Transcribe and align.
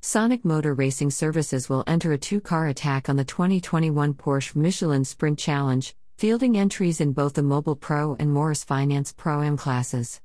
Sonic 0.00 0.44
Motor 0.44 0.74
Racing 0.74 1.10
Services 1.10 1.68
will 1.68 1.82
enter 1.88 2.12
a 2.12 2.18
two 2.18 2.40
car 2.40 2.68
attack 2.68 3.08
on 3.08 3.16
the 3.16 3.24
2021 3.24 4.14
Porsche 4.14 4.54
Michelin 4.54 5.04
Sprint 5.04 5.40
Challenge, 5.40 5.92
fielding 6.16 6.56
entries 6.56 7.00
in 7.00 7.12
both 7.12 7.34
the 7.34 7.42
Mobile 7.42 7.74
Pro 7.74 8.14
and 8.20 8.32
Morris 8.32 8.62
Finance 8.62 9.12
Pro 9.12 9.42
Am 9.42 9.56
classes. 9.56 10.20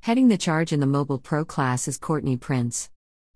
Heading 0.00 0.26
the 0.26 0.36
charge 0.36 0.72
in 0.72 0.80
the 0.80 0.86
Mobile 0.86 1.20
Pro 1.20 1.44
class 1.44 1.86
is 1.86 1.96
Courtney 1.96 2.36
Prince. 2.36 2.90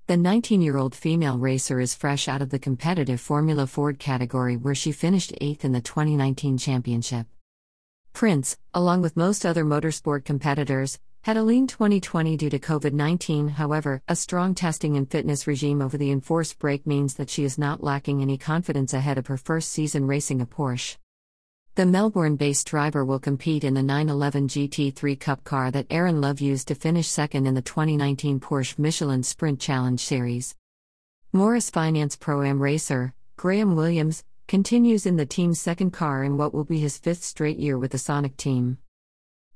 The 0.09 0.17
19 0.17 0.63
year 0.63 0.77
old 0.77 0.97
female 0.97 1.39
racer 1.39 1.79
is 1.79 1.95
fresh 1.95 2.27
out 2.27 2.43
of 2.43 2.51
the 2.51 2.59
competitive 2.59 3.21
Formula 3.21 3.69
Ford 3.69 4.01
category 4.01 4.57
where 4.57 4.75
she 4.75 4.91
finished 4.91 5.33
eighth 5.41 5.65
in 5.65 5.71
the 5.71 5.81
2019 5.81 6.59
championship. 6.59 7.29
Prince, 8.13 8.57
along 8.75 9.01
with 9.01 9.17
most 9.17 9.47
other 9.47 9.65
motorsport 9.65 10.25
competitors, 10.25 10.99
had 11.23 11.37
a 11.37 11.43
lean 11.43 11.69
2020 11.69 12.37
due 12.37 12.51
to 12.51 12.59
COVID 12.59 12.93
19. 12.93 13.47
However, 13.47 14.03
a 14.09 14.17
strong 14.17 14.57
testing 14.57 14.97
and 14.97 15.09
fitness 15.09 15.47
regime 15.47 15.81
over 15.81 15.97
the 15.97 16.11
enforced 16.11 16.59
break 16.59 16.85
means 16.85 17.15
that 17.15 17.31
she 17.31 17.45
is 17.45 17.57
not 17.57 17.81
lacking 17.81 18.21
any 18.21 18.37
confidence 18.37 18.93
ahead 18.93 19.19
of 19.19 19.29
her 19.29 19.37
first 19.37 19.71
season 19.71 20.09
racing 20.09 20.41
a 20.41 20.47
Porsche. 20.47 20.97
The 21.77 21.87
Melbourne 21.87 22.35
based 22.35 22.67
driver 22.67 23.05
will 23.05 23.21
compete 23.21 23.63
in 23.63 23.75
the 23.75 23.85
911 23.85 24.49
GT3 24.49 25.21
Cup 25.21 25.45
car 25.45 25.71
that 25.71 25.87
Aaron 25.91 26.21
Love 26.21 26.41
used 26.41 26.67
to 26.69 26.75
finish 26.75 27.07
second 27.07 27.47
in 27.47 27.55
the 27.55 27.63
2019 27.63 28.41
Porsche 28.41 28.77
Michelin 28.77 29.23
Sprint 29.23 29.61
Challenge 29.61 30.01
Series. 30.01 30.57
Morris 31.33 31.71
Finance 31.71 32.17
Pro 32.17 32.43
Am 32.43 32.61
racer, 32.61 33.15
Graham 33.37 33.77
Williams, 33.77 34.25
continues 34.49 35.07
in 35.07 35.17
the 35.17 35.25
team's 35.25 35.61
second 35.61 35.93
car 35.93 36.25
in 36.25 36.37
what 36.37 36.53
will 36.53 36.65
be 36.65 36.81
his 36.81 36.99
fifth 36.99 37.23
straight 37.23 37.59
year 37.59 37.79
with 37.79 37.93
the 37.93 37.99
Sonic 37.99 38.37
team. 38.37 38.79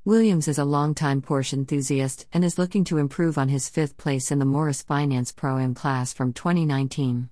Williams 0.06 0.46
is 0.46 0.56
a 0.56 0.64
longtime 0.64 1.20
Porsche 1.20 1.54
enthusiast 1.54 2.28
and 2.32 2.44
is 2.44 2.58
looking 2.58 2.84
to 2.84 2.98
improve 2.98 3.36
on 3.36 3.48
his 3.48 3.68
fifth 3.68 3.96
place 3.96 4.30
in 4.30 4.38
the 4.38 4.44
Morris 4.44 4.80
Finance 4.80 5.32
Pro 5.32 5.58
Am 5.58 5.74
class 5.74 6.12
from 6.12 6.32
2019. 6.32 7.28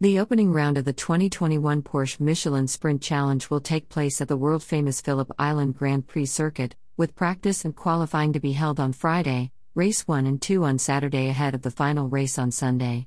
The 0.00 0.18
opening 0.18 0.54
round 0.54 0.78
of 0.78 0.86
the 0.86 0.94
2021 0.94 1.82
Porsche 1.82 2.18
Michelin 2.18 2.66
Sprint 2.66 3.02
Challenge 3.02 3.50
will 3.50 3.60
take 3.60 3.90
place 3.90 4.22
at 4.22 4.28
the 4.28 4.38
world 4.38 4.62
famous 4.62 5.02
Phillip 5.02 5.30
Island 5.38 5.76
Grand 5.76 6.06
Prix 6.06 6.24
circuit, 6.24 6.76
with 6.96 7.14
practice 7.14 7.62
and 7.62 7.76
qualifying 7.76 8.32
to 8.32 8.40
be 8.40 8.52
held 8.52 8.80
on 8.80 8.94
Friday, 8.94 9.52
race 9.74 10.08
1 10.08 10.24
and 10.24 10.40
2 10.40 10.64
on 10.64 10.78
Saturday 10.78 11.28
ahead 11.28 11.54
of 11.54 11.60
the 11.60 11.70
final 11.70 12.08
race 12.08 12.38
on 12.38 12.50
Sunday. 12.50 13.06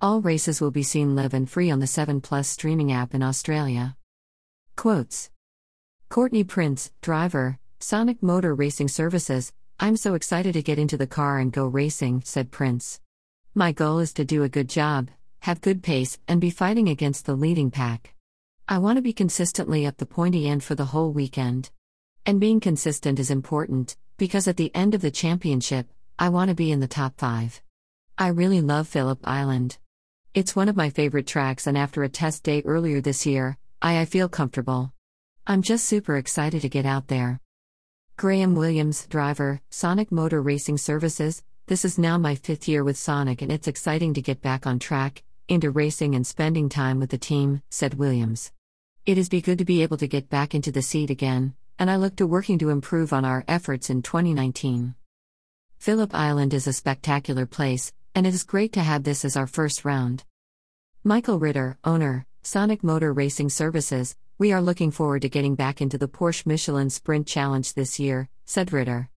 All 0.00 0.20
races 0.20 0.60
will 0.60 0.70
be 0.70 0.84
seen 0.84 1.16
live 1.16 1.34
and 1.34 1.50
free 1.50 1.72
on 1.72 1.80
the 1.80 1.88
7 1.88 2.20
Plus 2.20 2.46
streaming 2.46 2.92
app 2.92 3.14
in 3.14 3.22
Australia. 3.24 3.96
Quotes 4.76 5.30
Courtney 6.08 6.44
Prince, 6.44 6.92
driver, 7.02 7.58
Sonic 7.78 8.22
Motor 8.22 8.54
Racing 8.54 8.88
Services, 8.88 9.52
I'm 9.78 9.98
so 9.98 10.14
excited 10.14 10.54
to 10.54 10.62
get 10.62 10.78
into 10.78 10.96
the 10.96 11.06
car 11.06 11.38
and 11.38 11.52
go 11.52 11.66
racing, 11.66 12.22
said 12.24 12.50
Prince. 12.50 13.00
My 13.54 13.70
goal 13.70 13.98
is 13.98 14.14
to 14.14 14.24
do 14.24 14.42
a 14.42 14.48
good 14.48 14.70
job, 14.70 15.10
have 15.40 15.60
good 15.60 15.82
pace, 15.82 16.18
and 16.26 16.40
be 16.40 16.48
fighting 16.48 16.88
against 16.88 17.26
the 17.26 17.34
leading 17.34 17.70
pack. 17.70 18.14
I 18.66 18.78
want 18.78 18.96
to 18.96 19.02
be 19.02 19.12
consistently 19.12 19.84
up 19.84 19.98
the 19.98 20.06
pointy 20.06 20.48
end 20.48 20.64
for 20.64 20.74
the 20.74 20.86
whole 20.86 21.12
weekend. 21.12 21.70
And 22.24 22.40
being 22.40 22.60
consistent 22.60 23.18
is 23.18 23.30
important, 23.30 23.96
because 24.16 24.48
at 24.48 24.56
the 24.56 24.74
end 24.74 24.94
of 24.94 25.02
the 25.02 25.10
championship, 25.10 25.86
I 26.18 26.30
want 26.30 26.48
to 26.48 26.54
be 26.54 26.72
in 26.72 26.80
the 26.80 26.88
top 26.88 27.18
5. 27.18 27.60
I 28.16 28.28
really 28.28 28.62
love 28.62 28.88
Phillip 28.88 29.20
Island. 29.22 29.76
It's 30.32 30.56
one 30.56 30.70
of 30.70 30.76
my 30.76 30.88
favorite 30.88 31.26
tracks, 31.26 31.66
and 31.66 31.76
after 31.76 32.02
a 32.02 32.08
test 32.08 32.42
day 32.42 32.62
earlier 32.64 33.02
this 33.02 33.26
year, 33.26 33.58
I, 33.82 34.00
I 34.00 34.06
feel 34.06 34.30
comfortable. 34.30 34.94
I'm 35.46 35.60
just 35.60 35.84
super 35.84 36.16
excited 36.16 36.62
to 36.62 36.70
get 36.70 36.86
out 36.86 37.08
there. 37.08 37.38
Graham 38.18 38.54
Williams, 38.54 39.06
driver, 39.08 39.60
Sonic 39.68 40.10
Motor 40.10 40.40
Racing 40.40 40.78
Services, 40.78 41.42
this 41.66 41.84
is 41.84 41.98
now 41.98 42.16
my 42.16 42.34
fifth 42.34 42.66
year 42.66 42.82
with 42.82 42.96
Sonic 42.96 43.42
and 43.42 43.52
it's 43.52 43.68
exciting 43.68 44.14
to 44.14 44.22
get 44.22 44.40
back 44.40 44.66
on 44.66 44.78
track, 44.78 45.22
into 45.48 45.70
racing 45.70 46.14
and 46.14 46.26
spending 46.26 46.70
time 46.70 46.98
with 46.98 47.10
the 47.10 47.18
team, 47.18 47.60
said 47.68 47.98
Williams. 47.98 48.52
It 49.04 49.18
is 49.18 49.28
be 49.28 49.42
good 49.42 49.58
to 49.58 49.66
be 49.66 49.82
able 49.82 49.98
to 49.98 50.08
get 50.08 50.30
back 50.30 50.54
into 50.54 50.72
the 50.72 50.80
seat 50.80 51.10
again, 51.10 51.56
and 51.78 51.90
I 51.90 51.96
look 51.96 52.16
to 52.16 52.26
working 52.26 52.58
to 52.60 52.70
improve 52.70 53.12
on 53.12 53.26
our 53.26 53.44
efforts 53.46 53.90
in 53.90 54.00
2019. 54.00 54.94
Phillip 55.76 56.14
Island 56.14 56.54
is 56.54 56.66
a 56.66 56.72
spectacular 56.72 57.44
place, 57.44 57.92
and 58.14 58.26
it 58.26 58.32
is 58.32 58.44
great 58.44 58.72
to 58.72 58.80
have 58.80 59.04
this 59.04 59.26
as 59.26 59.36
our 59.36 59.46
first 59.46 59.84
round. 59.84 60.24
Michael 61.04 61.38
Ritter, 61.38 61.76
owner, 61.84 62.24
Sonic 62.42 62.82
Motor 62.82 63.12
Racing 63.12 63.50
Services, 63.50 64.16
we 64.38 64.52
are 64.52 64.60
looking 64.60 64.90
forward 64.90 65.22
to 65.22 65.30
getting 65.30 65.54
back 65.54 65.80
into 65.80 65.96
the 65.96 66.08
Porsche 66.08 66.44
Michelin 66.44 66.90
Sprint 66.90 67.26
Challenge 67.26 67.72
this 67.72 67.98
year, 67.98 68.28
said 68.44 68.70
Ritter. 68.70 69.08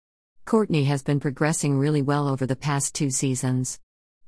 Courtney 0.44 0.84
has 0.84 1.02
been 1.02 1.18
progressing 1.18 1.76
really 1.76 2.02
well 2.02 2.28
over 2.28 2.46
the 2.46 2.54
past 2.54 2.94
two 2.94 3.10
seasons. 3.10 3.80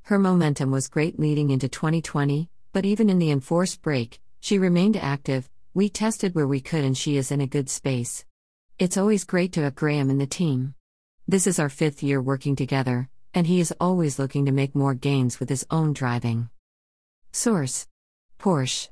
Her 0.02 0.18
momentum 0.18 0.72
was 0.72 0.88
great 0.88 1.20
leading 1.20 1.50
into 1.50 1.68
2020, 1.68 2.50
but 2.72 2.84
even 2.84 3.08
in 3.08 3.20
the 3.20 3.30
enforced 3.30 3.82
break, 3.82 4.20
she 4.40 4.58
remained 4.58 4.96
active. 4.96 5.48
We 5.74 5.88
tested 5.88 6.34
where 6.34 6.48
we 6.48 6.60
could 6.60 6.82
and 6.82 6.98
she 6.98 7.16
is 7.16 7.30
in 7.30 7.40
a 7.40 7.46
good 7.46 7.70
space. 7.70 8.24
It's 8.76 8.96
always 8.96 9.22
great 9.22 9.52
to 9.52 9.62
have 9.62 9.76
Graham 9.76 10.10
in 10.10 10.18
the 10.18 10.26
team. 10.26 10.74
This 11.28 11.46
is 11.46 11.60
our 11.60 11.68
fifth 11.68 12.02
year 12.02 12.20
working 12.20 12.56
together, 12.56 13.08
and 13.32 13.46
he 13.46 13.60
is 13.60 13.72
always 13.78 14.18
looking 14.18 14.44
to 14.46 14.52
make 14.52 14.74
more 14.74 14.94
gains 14.94 15.38
with 15.38 15.50
his 15.50 15.64
own 15.70 15.92
driving. 15.92 16.50
Source 17.30 17.86
Porsche 18.40 18.88